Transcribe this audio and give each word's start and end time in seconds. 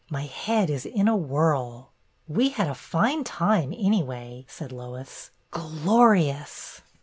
"My 0.17 0.23
head 0.25 0.71
is 0.71 0.87
in 0.87 1.07
a 1.07 1.15
whirl." 1.15 1.91
"We 2.27 2.49
had 2.49 2.67
a 2.67 2.73
fine 2.73 3.23
time, 3.23 3.71
anyway," 3.71 4.47
said 4.49 4.71
Lois." 4.71 5.29
Glorious!" 5.51 6.81